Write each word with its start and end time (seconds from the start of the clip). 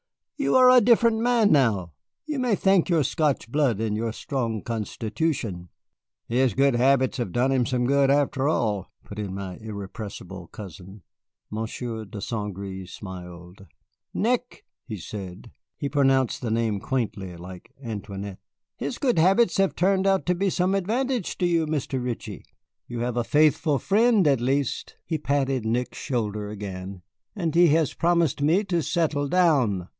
"You 0.35 0.55
are 0.55 0.71
a 0.75 0.81
different 0.81 1.17
man 1.17 1.51
now. 1.51 1.93
You 2.25 2.39
may 2.39 2.55
thank 2.55 2.89
your 2.89 3.03
Scotch 3.03 3.51
blood 3.51 3.79
and 3.79 3.95
your 3.95 4.11
strong 4.11 4.63
constitution." 4.63 5.69
"His 6.27 6.55
good 6.55 6.73
habits 6.73 7.17
have 7.17 7.31
done 7.31 7.51
him 7.51 7.67
some 7.67 7.85
good, 7.85 8.09
after 8.09 8.47
all," 8.49 8.87
put 9.03 9.19
in 9.19 9.35
my 9.35 9.57
irrepressible 9.57 10.47
cousin. 10.47 11.03
Monsieur 11.51 12.05
de 12.05 12.19
St. 12.19 12.55
Gré 12.57 12.89
smiled. 12.89 13.67
"Nick," 14.15 14.65
he 14.87 14.97
said 14.97 15.51
(he 15.77 15.87
pronounced 15.87 16.41
the 16.41 16.49
name 16.49 16.79
quaintly, 16.79 17.37
like 17.37 17.71
Antoinette), 17.79 18.39
"his 18.77 18.97
good 18.97 19.19
habits 19.19 19.57
have 19.57 19.75
turned 19.75 20.07
out 20.07 20.25
to 20.25 20.33
be 20.33 20.49
some 20.49 20.73
advantage 20.73 21.37
to 21.37 21.45
you. 21.45 21.67
Mr. 21.67 22.03
Ritchie, 22.03 22.43
you 22.87 23.01
have 23.01 23.15
a 23.17 23.23
faithful 23.23 23.77
friend 23.77 24.25
at 24.27 24.41
least." 24.41 24.95
He 25.05 25.19
patted 25.19 25.63
Nick's 25.67 25.99
shoulder 25.99 26.49
again. 26.49 27.03
"And 27.35 27.53
he 27.53 27.67
has 27.75 27.93
promised 27.93 28.41
me 28.41 28.63
to 28.63 28.81
settle 28.81 29.27
down." 29.27 29.87